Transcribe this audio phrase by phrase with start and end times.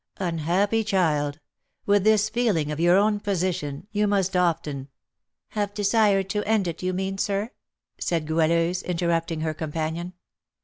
[0.17, 1.39] "Unhappy child!
[1.85, 4.87] With this feeling of your own position, you must often"
[5.49, 7.51] "Have desired to end it, you mean, sir?"
[7.99, 10.13] said Goualeuse, interrupting her companion.